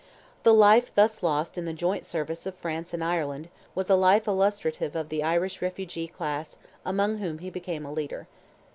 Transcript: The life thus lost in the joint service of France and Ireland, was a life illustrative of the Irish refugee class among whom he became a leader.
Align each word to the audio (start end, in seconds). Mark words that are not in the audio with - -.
The 0.41 0.51
life 0.51 0.91
thus 0.95 1.21
lost 1.21 1.59
in 1.59 1.65
the 1.65 1.73
joint 1.73 2.07
service 2.07 2.47
of 2.47 2.55
France 2.55 2.91
and 2.91 3.03
Ireland, 3.03 3.49
was 3.75 3.87
a 3.87 3.93
life 3.95 4.25
illustrative 4.27 4.95
of 4.95 5.09
the 5.09 5.21
Irish 5.21 5.61
refugee 5.61 6.07
class 6.07 6.57
among 6.83 7.17
whom 7.19 7.37
he 7.37 7.51
became 7.51 7.85
a 7.85 7.93
leader. 7.93 8.27